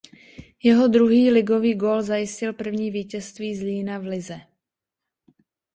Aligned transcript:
Jeho 0.63 0.87
druhý 0.87 1.31
ligový 1.31 1.73
gól 1.73 2.01
zajistil 2.01 2.53
první 2.53 2.91
vítězství 2.91 3.55
Zlína 3.55 3.99
v 3.99 4.03
lize. 4.03 4.41